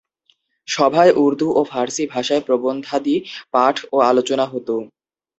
[0.67, 3.15] সভায় উর্দু ও ফারসি ভাষায় প্রবন্ধাদি
[3.53, 4.75] পাঠ ও আলোচনা হতো।